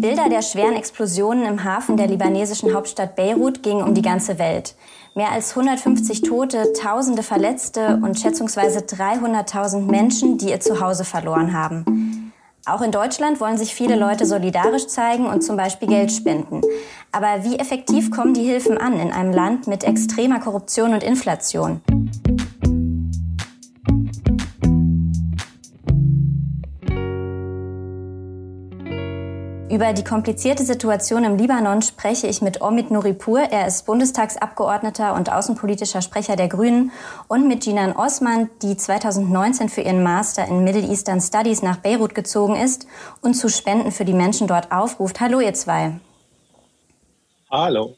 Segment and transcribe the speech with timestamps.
[0.00, 4.76] Bilder der schweren Explosionen im Hafen der libanesischen Hauptstadt Beirut gingen um die ganze Welt.
[5.16, 12.32] Mehr als 150 Tote, Tausende Verletzte und schätzungsweise 300.000 Menschen, die ihr Zuhause verloren haben.
[12.64, 16.60] Auch in Deutschland wollen sich viele Leute solidarisch zeigen und zum Beispiel Geld spenden.
[17.10, 21.80] Aber wie effektiv kommen die Hilfen an in einem Land mit extremer Korruption und Inflation?
[29.70, 33.40] Über die komplizierte Situation im Libanon spreche ich mit Omid Nouripur.
[33.40, 36.90] Er ist Bundestagsabgeordneter und außenpolitischer Sprecher der Grünen
[37.28, 42.14] und mit Jinan Osman, die 2019 für ihren Master in Middle Eastern Studies nach Beirut
[42.14, 42.86] gezogen ist
[43.20, 45.20] und zu Spenden für die Menschen dort aufruft.
[45.20, 46.00] Hallo ihr zwei.
[47.50, 47.94] Hallo.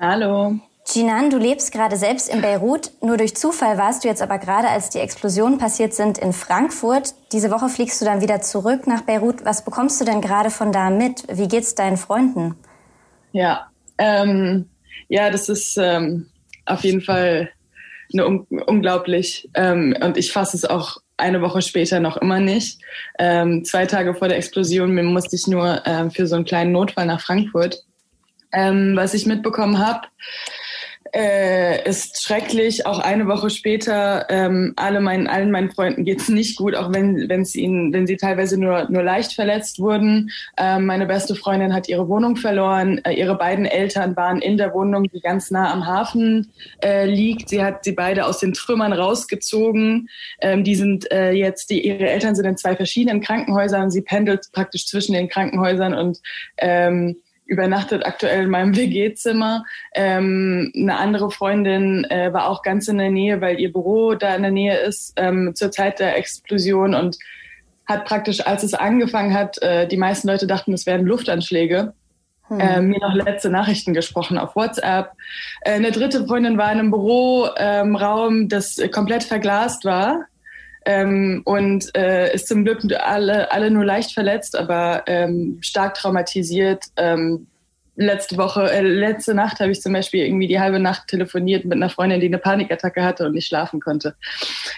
[0.00, 0.54] Hallo.
[0.88, 2.92] Jinan, du lebst gerade selbst in Beirut.
[3.02, 7.14] Nur durch Zufall warst du jetzt aber gerade, als die Explosionen passiert sind, in Frankfurt.
[7.32, 9.44] Diese Woche fliegst du dann wieder zurück nach Beirut.
[9.44, 11.24] Was bekommst du denn gerade von da mit?
[11.28, 12.54] Wie geht's deinen Freunden?
[13.32, 13.66] Ja,
[13.98, 14.70] ähm,
[15.08, 16.28] ja, das ist ähm,
[16.66, 17.50] auf jeden Fall
[18.12, 19.50] eine, un unglaublich.
[19.54, 22.80] Ähm, und ich fasse es auch eine Woche später noch immer nicht.
[23.18, 27.06] Ähm, zwei Tage vor der Explosion musste ich nur ähm, für so einen kleinen Notfall
[27.06, 27.82] nach Frankfurt.
[28.52, 30.06] Ähm, was ich mitbekommen habe,
[31.16, 32.84] äh, ist schrecklich.
[32.84, 37.28] Auch eine Woche später, ähm, alle meinen, allen meinen Freunden geht's nicht gut, auch wenn,
[37.30, 40.30] wenn, sie ihnen, wenn sie teilweise nur, nur leicht verletzt wurden.
[40.58, 43.00] Ähm, meine beste Freundin hat ihre Wohnung verloren.
[43.04, 46.52] Äh, ihre beiden Eltern waren in der Wohnung, die ganz nah am Hafen
[46.84, 47.48] äh, liegt.
[47.48, 50.10] Sie hat sie beide aus den Trümmern rausgezogen.
[50.42, 53.90] Ähm, die sind äh, jetzt, die, ihre Eltern sind in zwei verschiedenen Krankenhäusern.
[53.90, 56.20] Sie pendelt praktisch zwischen den Krankenhäusern und
[56.58, 59.64] ähm, übernachtet aktuell in meinem WG-Zimmer.
[59.94, 64.34] Ähm, eine andere Freundin äh, war auch ganz in der Nähe, weil ihr Büro da
[64.34, 67.16] in der Nähe ist ähm, zur Zeit der Explosion und
[67.86, 71.94] hat praktisch, als es angefangen hat, äh, die meisten Leute dachten, es wären Luftanschläge.
[72.48, 72.60] Hm.
[72.60, 75.12] Äh, mir noch letzte Nachrichten gesprochen auf WhatsApp.
[75.62, 80.26] Äh, eine dritte Freundin war in einem Büroraum, ähm, das komplett verglast war
[80.86, 86.84] ähm, und äh, ist zum Glück alle, alle nur leicht verletzt, aber ähm, stark traumatisiert.
[86.96, 87.48] Ähm,
[87.96, 91.74] letzte Woche, äh, letzte Nacht habe ich zum Beispiel irgendwie die halbe Nacht telefoniert mit
[91.74, 94.14] einer Freundin, die eine Panikattacke hatte und nicht schlafen konnte.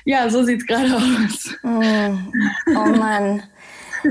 [0.04, 1.54] Ja, so sieht's gerade aus.
[1.62, 3.42] Oh, oh Mann.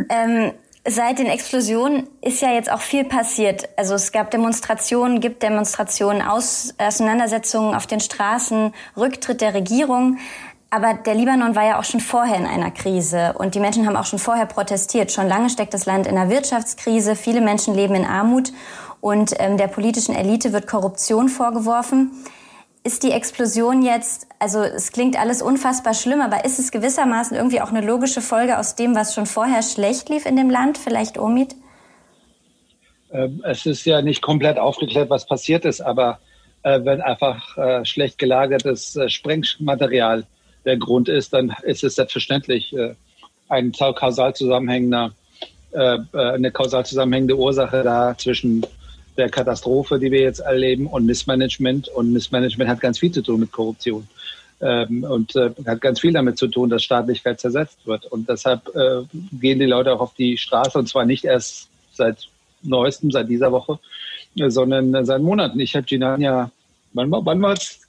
[0.09, 0.51] ähm,
[0.87, 3.67] seit den Explosionen ist ja jetzt auch viel passiert.
[3.75, 10.17] Also es gab Demonstrationen, gibt Demonstrationen, Aus Auseinandersetzungen auf den Straßen, Rücktritt der Regierung.
[10.69, 13.95] Aber der Libanon war ja auch schon vorher in einer Krise und die Menschen haben
[13.95, 15.11] auch schon vorher protestiert.
[15.11, 17.15] Schon lange steckt das Land in einer Wirtschaftskrise.
[17.15, 18.51] Viele Menschen leben in Armut
[18.99, 22.11] und ähm, der politischen Elite wird Korruption vorgeworfen.
[22.83, 27.61] Ist die Explosion jetzt, also es klingt alles unfassbar schlimm, aber ist es gewissermaßen irgendwie
[27.61, 30.77] auch eine logische Folge aus dem, was schon vorher schlecht lief in dem Land?
[30.77, 31.55] Vielleicht Omid?
[33.11, 36.19] Ähm, es ist ja nicht komplett aufgeklärt, was passiert ist, aber
[36.63, 40.25] äh, wenn einfach äh, schlecht gelagertes äh, Sprengmaterial
[40.67, 42.93] der Grund ist, dann ist es selbstverständlich äh,
[43.49, 45.11] ein kausal zusammenhängender,
[45.71, 48.65] äh, äh, eine kausal zusammenhängende Ursache da zwischen
[49.17, 51.87] der Katastrophe, die wir jetzt erleben, und Missmanagement.
[51.87, 54.07] Und Missmanagement hat ganz viel zu tun mit Korruption.
[54.59, 58.05] Ähm, und äh, hat ganz viel damit zu tun, dass Staatlichkeit zersetzt wird.
[58.05, 62.27] Und deshalb äh, gehen die Leute auch auf die Straße und zwar nicht erst seit
[62.63, 63.79] neuestem, seit dieser Woche,
[64.35, 65.59] äh, sondern seit Monaten.
[65.59, 66.51] Ich habe Jinan ja,
[66.93, 67.86] wann, wann war es?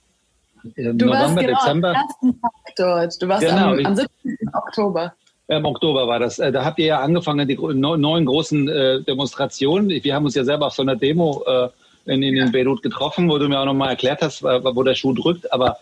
[0.77, 1.89] Im du November, warst genau Dezember.
[1.89, 3.23] Am ersten Tag dort.
[3.23, 4.37] Du warst genau, am, am 17.
[4.53, 5.13] Oktober.
[5.49, 6.39] Im Oktober war das.
[6.39, 9.89] Äh, da habt ihr ja angefangen, die neuen großen äh, Demonstrationen.
[9.89, 11.69] Wir haben uns ja selber auf so einer Demo äh,
[12.13, 15.13] in, in, in Beirut getroffen, wo du mir auch nochmal erklärt hast, wo der Schuh
[15.13, 15.53] drückt.
[15.53, 15.79] Aber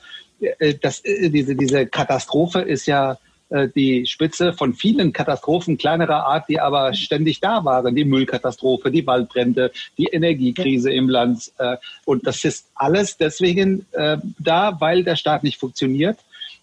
[0.82, 3.16] das, diese, diese Katastrophe ist ja
[3.50, 7.94] die Spitze von vielen Katastrophen kleinerer Art, die aber ständig da waren.
[7.94, 11.52] Die Müllkatastrophe, die Waldbrände, die Energiekrise im Land.
[11.58, 16.18] Äh, und das ist alles deswegen äh, da, weil der Staat nicht funktioniert.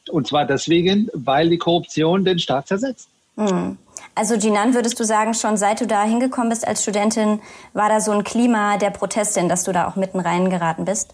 [0.09, 3.07] Und zwar deswegen, weil die Korruption den Staat zersetzt.
[3.37, 3.77] Hm.
[4.15, 7.39] Also Jinan, würdest du sagen, schon seit du da hingekommen bist als Studentin,
[7.73, 11.13] war da so ein Klima der Proteste, in das du da auch mitten reingeraten bist?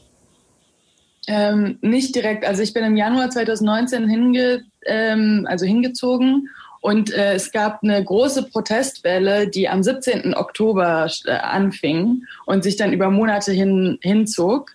[1.32, 2.44] Ähm, nicht direkt.
[2.44, 6.50] Also ich bin im Januar 2019 hinge, ähm, also hingezogen
[6.82, 10.34] und äh, es gab eine große Protestwelle, die am 17.
[10.34, 14.72] Oktober äh, anfing und sich dann über Monate hin, hinzog.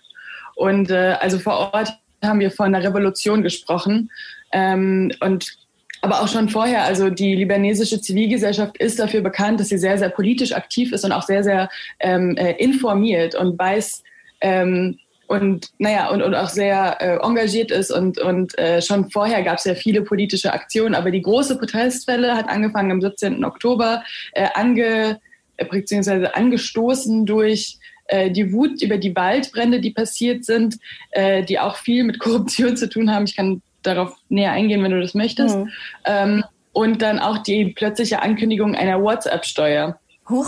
[0.55, 4.09] Und äh, also vor Ort haben wir von einer Revolution gesprochen.
[4.53, 5.57] Ähm, und
[5.99, 10.09] aber auch schon vorher, also die libanesische Zivilgesellschaft ist dafür bekannt, dass sie sehr, sehr
[10.09, 11.69] politisch aktiv ist und auch sehr, sehr
[11.99, 14.03] ähm, äh, informiert und weiß,
[14.39, 19.43] ähm, und naja und, und auch sehr äh, engagiert ist und und äh, schon vorher
[19.43, 23.43] gab es ja viele politische Aktionen, aber die große Protestwelle hat angefangen am 17.
[23.43, 25.19] Oktober, äh, ange
[25.57, 30.75] äh, beziehungsweise angestoßen durch äh, die Wut über die Waldbrände, die passiert sind,
[31.11, 33.25] äh, die auch viel mit Korruption zu tun haben.
[33.25, 35.57] Ich kann darauf näher eingehen, wenn du das möchtest.
[35.57, 35.69] Mhm.
[36.05, 36.43] Ähm,
[36.73, 39.97] und dann auch die plötzliche Ankündigung einer WhatsApp-Steuer.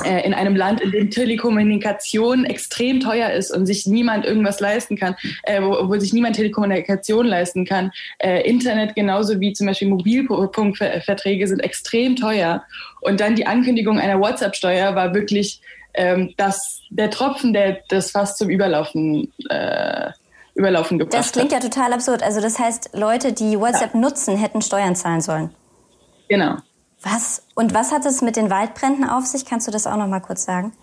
[0.03, 4.97] Äh, in einem Land, in dem Telekommunikation extrem teuer ist und sich niemand irgendwas leisten
[4.97, 7.91] kann, äh, wo, wo, sich niemand Telekommunikation leisten kann.
[8.17, 12.63] Äh, Internet genauso wie zum Beispiel Mobilfunkverträge sind extrem teuer.
[13.01, 15.61] Und dann die Ankündigung einer WhatsApp-Steuer war wirklich
[15.93, 20.09] ähm, das, der Tropfen, der das fast zum Überlaufen äh,
[20.55, 22.23] Überlaufen gebracht Das klingt ja total absurd.
[22.23, 23.99] Also das heißt, Leute, die WhatsApp ja.
[23.99, 25.51] nutzen, hätten Steuern zahlen sollen.
[26.29, 26.57] Genau.
[27.03, 27.45] Was?
[27.55, 29.45] Und was hat es mit den Waldbränden auf sich?
[29.45, 30.73] Kannst du das auch noch mal kurz sagen?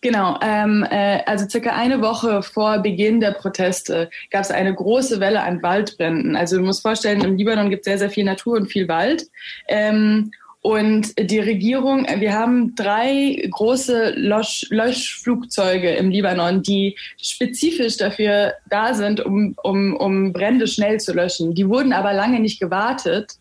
[0.00, 5.20] Genau, ähm, äh, also circa eine Woche vor Beginn der Proteste gab es eine große
[5.20, 6.34] Welle an Waldbränden.
[6.34, 9.28] Also du musst vorstellen, im Libanon gibt es sehr, sehr viel Natur und viel Wald.
[9.68, 18.54] Ähm, und die Regierung, wir haben drei große Lösch Löschflugzeuge im Libanon, die spezifisch dafür
[18.70, 21.54] da sind, um, um, um Brände schnell zu löschen.
[21.54, 23.32] Die wurden aber lange nicht gewartet.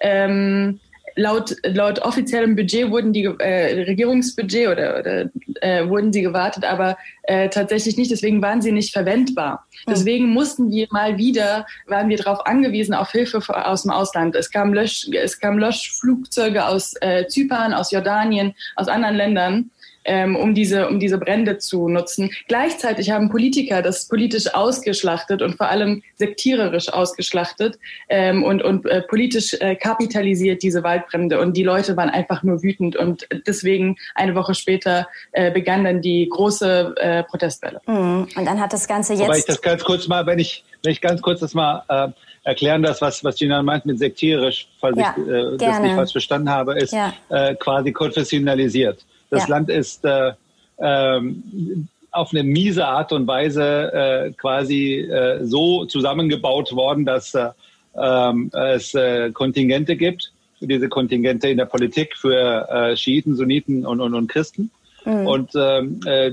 [0.00, 0.80] Ähm,
[1.16, 5.30] laut, laut offiziellem Budget wurden die äh, Regierungsbudget oder, oder
[5.60, 8.10] äh, wurden sie gewartet, aber äh, tatsächlich nicht.
[8.10, 9.66] Deswegen waren sie nicht verwendbar.
[9.70, 9.94] Hm.
[9.94, 14.34] Deswegen mussten wir mal wieder, waren wir darauf angewiesen auf Hilfe aus dem Ausland.
[14.34, 19.70] Es kam Lösch, es kam Löschflugzeuge aus äh, Zypern, aus Jordanien, aus anderen Ländern
[20.04, 22.30] ähm, um, diese, um diese Brände zu nutzen.
[22.48, 27.78] Gleichzeitig haben Politiker das politisch ausgeschlachtet und vor allem sektiererisch ausgeschlachtet
[28.08, 31.40] ähm, und, und äh, politisch äh, kapitalisiert diese Waldbrände.
[31.40, 32.96] Und die Leute waren einfach nur wütend.
[32.96, 37.80] Und deswegen eine Woche später äh, begann dann die große äh, Protestwelle.
[37.86, 38.28] Mhm.
[38.36, 39.24] Und dann hat das Ganze jetzt.
[39.24, 42.08] Aber ich das ganz kurz mal, wenn ich, wenn ich ganz kurz das mal äh,
[42.44, 46.12] erklären das, was, was Gina meint mit sektierisch, falls ja, ich äh, das nicht falsch
[46.12, 47.12] verstanden habe, ist ja.
[47.30, 49.04] äh, quasi konfessionalisiert.
[49.34, 49.56] Das ja.
[49.56, 50.32] Land ist äh,
[50.78, 57.50] ähm, auf eine miese Art und Weise äh, quasi äh, so zusammengebaut worden, dass äh,
[57.96, 64.00] ähm, es äh, Kontingente gibt, diese Kontingente in der Politik für äh, Schiiten, Sunniten und,
[64.00, 64.70] und, und Christen.
[65.04, 65.26] Mhm.
[65.26, 66.32] Und ähm, äh,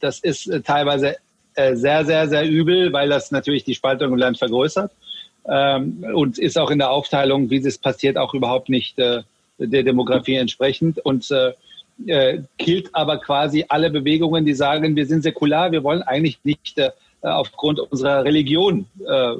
[0.00, 1.16] das ist teilweise
[1.56, 4.90] sehr, sehr, sehr übel, weil das natürlich die Spaltung im Land vergrößert
[5.48, 9.24] ähm, und ist auch in der Aufteilung, wie es passiert, auch überhaupt nicht der
[9.58, 10.98] Demografie entsprechend.
[11.04, 11.52] Und äh,
[12.06, 16.78] äh, killt aber quasi alle Bewegungen, die sagen, wir sind säkular, wir wollen eigentlich nicht
[16.78, 19.34] äh, aufgrund unserer Religion äh,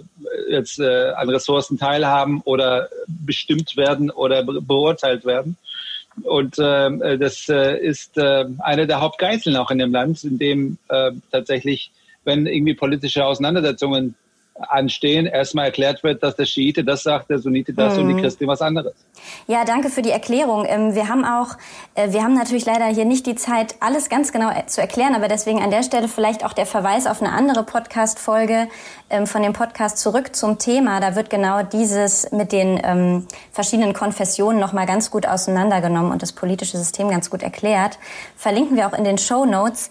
[0.50, 5.56] jetzt äh, an Ressourcen teilhaben oder bestimmt werden oder be beurteilt werden.
[6.22, 10.78] Und äh, das äh, ist äh, eine der Hauptgeißeln auch in dem Land, in dem
[10.88, 11.90] äh, tatsächlich,
[12.24, 14.14] wenn irgendwie politische Auseinandersetzungen
[14.56, 18.00] anstehen, erstmal erklärt wird, dass der Schiite das sagt, der Sunnite das mhm.
[18.00, 18.20] und die mhm.
[18.22, 18.94] Christin was anderes.
[19.46, 20.64] Ja, danke für die Erklärung.
[20.68, 21.56] Ähm, wir haben auch,
[21.94, 25.14] äh, wir haben natürlich leider hier nicht die Zeit, alles ganz genau äh, zu erklären,
[25.14, 28.68] aber deswegen an der Stelle vielleicht auch der Verweis auf eine andere Podcast-Folge
[29.10, 31.00] ähm, von dem Podcast zurück zum Thema.
[31.00, 36.32] Da wird genau dieses mit den ähm, verschiedenen Konfessionen nochmal ganz gut auseinandergenommen und das
[36.32, 37.98] politische System ganz gut erklärt.
[38.36, 39.90] Verlinken wir auch in den Show Notes.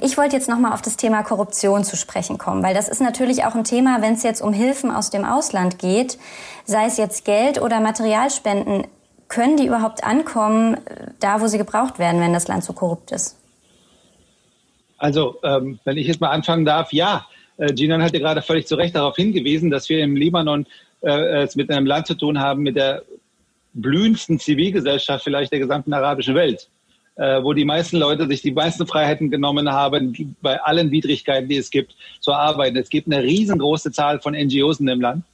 [0.00, 3.44] Ich wollte jetzt nochmal auf das Thema Korruption zu sprechen kommen, weil das ist natürlich
[3.44, 6.18] auch ein Thema, wenn es jetzt um Hilfen aus dem Ausland geht,
[6.64, 8.86] sei es jetzt Geld oder Materialspenden,
[9.28, 10.76] können die überhaupt ankommen,
[11.20, 13.36] da wo sie gebraucht werden, wenn das Land so korrupt ist?
[14.98, 18.74] Also, ähm, wenn ich jetzt mal anfangen darf, ja, äh, Jinan hatte gerade völlig zu
[18.74, 20.66] Recht darauf hingewiesen, dass wir im Libanon
[21.00, 23.02] äh, es mit einem Land zu tun haben, mit der
[23.72, 26.68] blühendsten Zivilgesellschaft vielleicht der gesamten arabischen Welt,
[27.20, 31.58] äh, wo die meisten Leute sich die meisten Freiheiten genommen haben, bei allen Widrigkeiten, die
[31.58, 32.78] es gibt, zu arbeiten.
[32.78, 35.24] Es gibt eine riesengroße Zahl von NGOs in dem Land.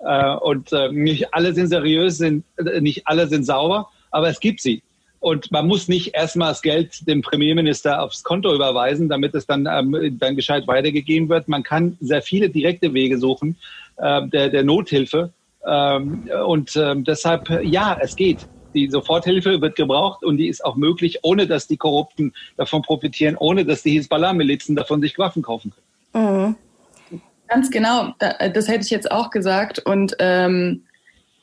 [0.00, 4.40] Äh, und äh, nicht alle sind seriös, sind, äh, nicht alle sind sauber, aber es
[4.40, 4.82] gibt sie.
[5.20, 9.68] Und man muss nicht erstmal das Geld dem Premierminister aufs Konto überweisen, damit es dann,
[9.70, 11.46] ähm, dann gescheit weitergegeben wird.
[11.46, 13.56] Man kann sehr viele direkte Wege suchen
[13.98, 15.30] äh, der, der Nothilfe.
[15.64, 18.46] Ähm, und ähm, deshalb, ja, es geht.
[18.76, 23.36] Die Soforthilfe wird gebraucht und die ist auch möglich, ohne dass die Korrupten davon profitieren,
[23.36, 25.72] ohne dass die Hisbollah-Milizen davon sich Waffen kaufen
[26.12, 26.46] können.
[26.46, 26.56] Mhm.
[27.48, 29.78] Ganz genau, das hätte ich jetzt auch gesagt.
[29.78, 30.82] Und ähm,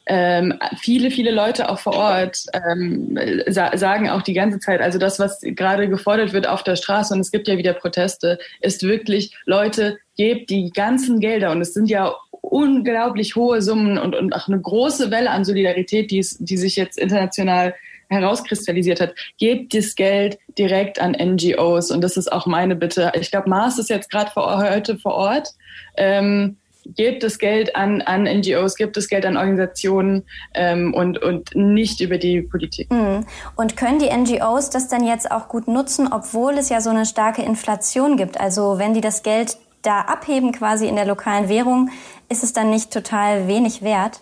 [0.06, 5.00] ähm, viele, viele Leute auch vor Ort ähm, sa sagen auch die ganze Zeit, also
[5.00, 8.84] das, was gerade gefordert wird auf der Straße, und es gibt ja wieder Proteste, ist
[8.84, 14.33] wirklich, Leute, gebt die ganzen Gelder, und es sind ja unglaublich hohe Summen und, und
[14.33, 17.73] auch eine große Welle an Solidarität, die, die sich jetzt international
[18.09, 21.89] herauskristallisiert hat, gebt das Geld direkt an NGOs.
[21.89, 23.12] Und das ist auch meine Bitte.
[23.19, 25.50] Ich glaube, Mars ist jetzt gerade heute vor Ort.
[25.97, 30.23] Ähm, gebt das Geld an, an NGOs, gebt das Geld an Organisationen
[30.53, 32.91] ähm, und, und nicht über die Politik.
[32.91, 33.25] Mhm.
[33.55, 37.05] Und können die NGOs das dann jetzt auch gut nutzen, obwohl es ja so eine
[37.05, 38.39] starke Inflation gibt?
[38.39, 41.92] Also wenn die das Geld da abheben quasi in der lokalen Währung,
[42.30, 44.22] ist es dann nicht total wenig wert?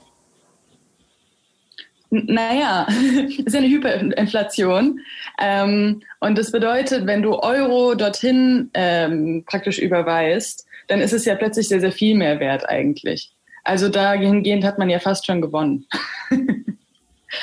[2.10, 5.00] Naja, es ist ja eine Hyperinflation.
[5.40, 11.36] Ähm, und das bedeutet, wenn du Euro dorthin ähm, praktisch überweist, dann ist es ja
[11.36, 13.32] plötzlich sehr, sehr viel mehr wert eigentlich.
[13.64, 15.88] Also dahingehend hat man ja fast schon gewonnen.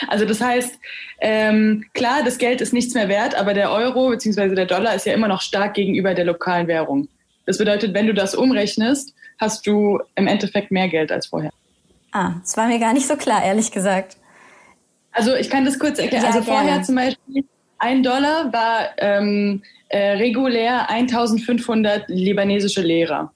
[0.08, 0.78] also das heißt,
[1.20, 4.54] ähm, klar, das Geld ist nichts mehr wert, aber der Euro bzw.
[4.54, 7.08] der Dollar ist ja immer noch stark gegenüber der lokalen Währung.
[7.48, 11.50] Das bedeutet, wenn du das umrechnest, hast du im Endeffekt mehr Geld als vorher.
[12.12, 14.18] Ah, das war mir gar nicht so klar, ehrlich gesagt.
[15.12, 16.24] Also ich kann das kurz erklären.
[16.24, 16.60] Ja, also gerne.
[16.60, 17.44] vorher zum Beispiel
[17.78, 23.32] ein Dollar war ähm, äh, regulär 1500 libanesische Lehrer.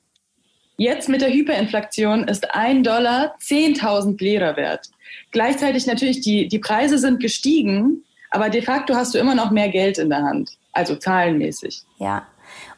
[0.77, 4.91] Jetzt mit der Hyperinflation ist ein Dollar 10.000 Lira wert.
[5.31, 9.71] Gleichzeitig natürlich, die, die Preise sind gestiegen, aber de facto hast du immer noch mehr
[9.71, 11.81] Geld in der Hand, also zahlenmäßig.
[11.99, 12.27] Ja.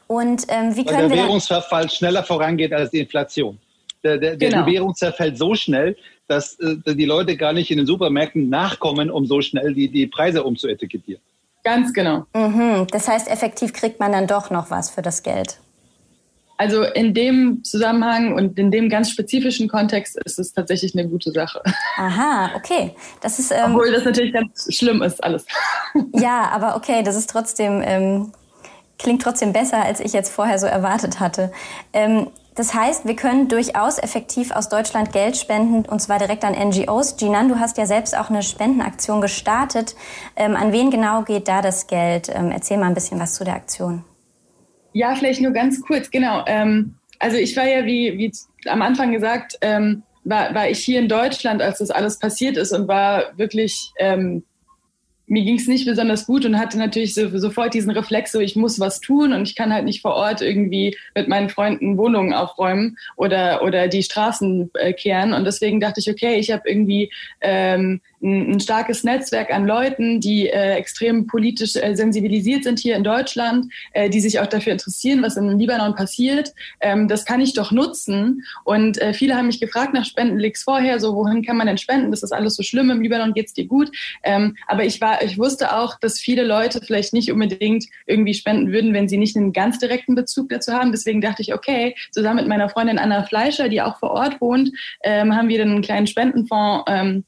[0.07, 3.59] Und ähm, wie Weil können der Währungsverfall schneller vorangeht als die Inflation.
[4.03, 4.65] Der, der, genau.
[4.65, 5.97] der Währung zerfällt so schnell,
[6.29, 10.07] dass äh, die Leute gar nicht in den Supermärkten nachkommen, um so schnell die, die
[10.07, 11.23] Preise umzuetikettieren.
[11.63, 12.27] Ganz genau.
[12.35, 12.87] Mhm.
[12.91, 15.59] Das heißt, effektiv kriegt man dann doch noch was für das Geld.
[16.57, 21.33] Also in dem Zusammenhang und in dem ganz spezifischen Kontext ist es tatsächlich eine gute
[21.33, 21.63] Sache.
[21.97, 22.95] Aha, okay.
[23.23, 25.47] Das ist, ähm, Obwohl das natürlich ganz schlimm ist, alles.
[26.13, 28.33] Ja, aber okay, das ist trotzdem, ähm,
[28.99, 31.53] klingt trotzdem besser, als ich jetzt vorher so erwartet hatte.
[31.93, 36.55] Ähm, das heißt, wir können durchaus effektiv aus Deutschland Geld spenden, und zwar direkt an
[36.55, 37.17] NGOs.
[37.19, 39.97] Jinan, du hast ja selbst auch eine Spendenaktion gestartet.
[40.37, 42.29] Ähm, an wen genau geht da das Geld?
[42.33, 44.05] Ähm, erzähl mal ein bisschen was zu der Aktion.
[44.93, 46.45] Ja, vielleicht nur ganz kurz, genau.
[46.47, 48.33] Ähm, also ich war ja, wie, wie
[48.69, 52.73] am Anfang gesagt, ähm, war, war ich hier in Deutschland, als das alles passiert ist
[52.73, 54.45] und war wirklich ähm,
[55.35, 58.55] mir ging es nicht besonders gut und hatte natürlich so, sofort diesen Reflex, so ich
[58.55, 62.33] muss was tun und ich kann halt nicht vor Ort irgendwie mit meinen Freunden Wohnungen
[62.33, 65.33] aufräumen oder, oder die Straßen äh, kehren.
[65.33, 67.11] Und deswegen dachte ich, okay, ich habe irgendwie
[67.41, 72.97] ähm, ein, ein, starkes Netzwerk an Leuten, die äh, extrem politisch äh, sensibilisiert sind hier
[72.97, 76.55] in Deutschland, äh, die sich auch dafür interessieren, was im Libanon passiert.
[76.81, 78.45] Ähm, das kann ich doch nutzen.
[78.63, 82.13] Und äh, viele haben mich gefragt nach Spendenlinks vorher, so wohin kann man denn spenden?
[82.13, 83.91] Das ist alles so schlimm, im Libanon geht's dir gut.
[84.23, 88.73] Ähm, aber ich war ich wusste auch, dass viele Leute vielleicht nicht unbedingt irgendwie spenden
[88.73, 90.93] würden, wenn sie nicht einen ganz direkten Bezug dazu haben.
[90.93, 94.71] Deswegen dachte ich, okay, zusammen mit meiner Freundin Anna Fleischer, die auch vor Ort wohnt,
[95.03, 97.25] ähm, haben wir dann einen kleinen Spendenfonds ähm,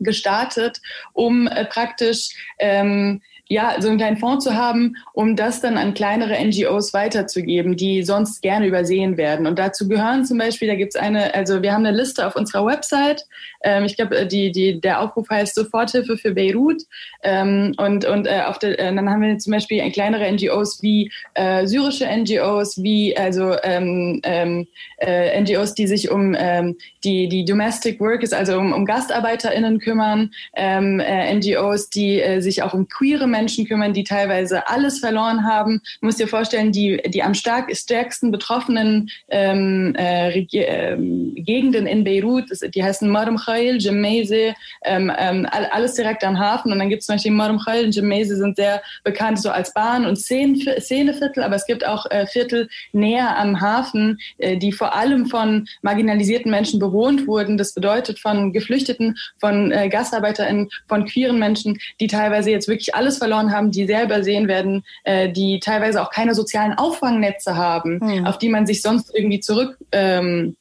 [0.00, 0.80] gestartet,
[1.12, 3.20] um äh, praktisch ähm,
[3.52, 8.04] ja, so einen kleinen Fonds zu haben, um das dann an kleinere NGOs weiterzugeben, die
[8.04, 9.48] sonst gerne übersehen werden.
[9.48, 12.64] Und dazu gehören zum Beispiel, da gibt's eine, also wir haben eine Liste auf unserer
[12.64, 13.26] Website.
[13.64, 16.82] Ähm, ich glaube, die, die, der Aufruf heißt Soforthilfe für Beirut.
[17.24, 21.10] Ähm, und und äh, auf der, äh, dann haben wir zum Beispiel kleinere NGOs wie
[21.34, 27.44] äh, syrische NGOs, wie also ähm, ähm, äh, NGOs, die sich um ähm, die, die
[27.44, 32.86] Domestic Workers, also um, um GastarbeiterInnen kümmern, ähm, äh, NGOs, die äh, sich auch um
[32.86, 35.80] queere Menschen Menschen kümmern, die teilweise alles verloren haben.
[36.00, 40.96] Du musst dir vorstellen, die, die am stärksten betroffenen ähm, äh, äh,
[41.36, 42.44] Gegenden in Beirut,
[42.74, 44.54] die heißen Marum Khail, Jemese,
[44.84, 46.70] ähm, ähm, alles direkt am Hafen.
[46.70, 49.72] Und dann gibt es zum Beispiel Marum Khail und Jemese sind sehr bekannt so als
[49.72, 54.94] Bahn- und Szeneviertel, aber es gibt auch äh, Viertel näher am Hafen, äh, die vor
[54.94, 57.56] allem von marginalisierten Menschen bewohnt wurden.
[57.56, 63.16] Das bedeutet von Geflüchteten, von äh, GastarbeiterInnen, von queeren Menschen, die teilweise jetzt wirklich alles
[63.16, 68.00] verloren verloren haben, die sehr übersehen werden, äh, die teilweise auch keine sozialen Auffangnetze haben,
[68.02, 68.26] mhm.
[68.26, 70.56] auf die man sich sonst irgendwie zurück ähm,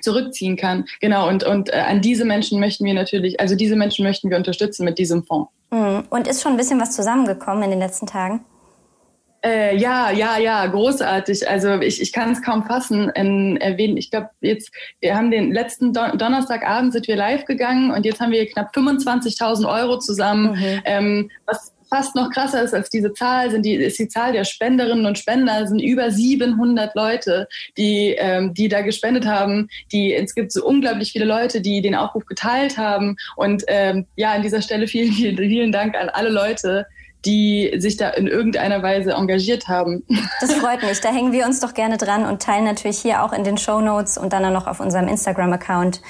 [0.00, 0.86] zurückziehen kann.
[1.00, 4.36] Genau, und, und äh, an diese Menschen möchten wir natürlich, also diese Menschen möchten wir
[4.36, 5.50] unterstützen mit diesem Fonds.
[5.70, 6.04] Mhm.
[6.08, 8.44] Und ist schon ein bisschen was zusammengekommen in den letzten Tagen?
[9.44, 11.48] Äh, ja, ja, ja, großartig.
[11.48, 13.96] Also ich, ich kann es kaum fassen in erwähnen.
[13.96, 18.20] Ich glaube, jetzt, wir haben den letzten Don Donnerstagabend sind wir live gegangen und jetzt
[18.20, 20.80] haben wir knapp 25.000 Euro zusammen, mhm.
[20.84, 24.44] ähm, was fast noch krasser ist als diese Zahl, sind die, ist die Zahl der
[24.44, 29.68] Spenderinnen und Spender, das sind über 700 Leute, die, ähm, die da gespendet haben.
[29.92, 33.16] Die, es gibt so unglaublich viele Leute, die den Aufruf geteilt haben.
[33.36, 36.86] Und ähm, ja, an dieser Stelle vielen, vielen, vielen Dank an alle Leute,
[37.26, 40.04] die sich da in irgendeiner Weise engagiert haben.
[40.40, 41.00] Das freut mich.
[41.00, 43.80] Da hängen wir uns doch gerne dran und teilen natürlich hier auch in den Show
[43.80, 46.00] Notes und dann auch noch auf unserem Instagram-Account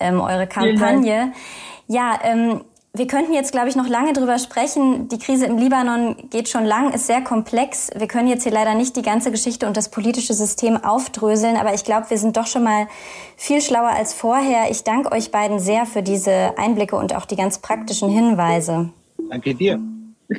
[0.00, 1.32] ähm, eure Kampagne.
[1.86, 2.64] Ja, ähm,
[2.96, 5.08] wir könnten jetzt, glaube ich, noch lange drüber sprechen.
[5.08, 7.90] Die Krise im Libanon geht schon lang, ist sehr komplex.
[7.96, 11.74] Wir können jetzt hier leider nicht die ganze Geschichte und das politische System aufdröseln, aber
[11.74, 12.88] ich glaube, wir sind doch schon mal
[13.36, 14.70] viel schlauer als vorher.
[14.70, 18.90] Ich danke euch beiden sehr für diese Einblicke und auch die ganz praktischen Hinweise.
[19.30, 19.80] Danke dir.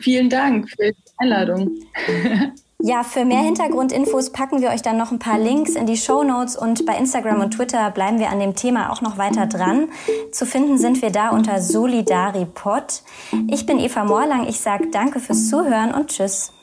[0.02, 1.72] Vielen Dank für die Einladung.
[2.84, 6.24] Ja, für mehr Hintergrundinfos packen wir euch dann noch ein paar Links in die Show
[6.24, 9.90] Notes und bei Instagram und Twitter bleiben wir an dem Thema auch noch weiter dran.
[10.32, 13.02] Zu finden sind wir da unter SolidariPod.
[13.50, 14.48] Ich bin Eva Morlang.
[14.48, 16.54] Ich sage danke fürs Zuhören und tschüss.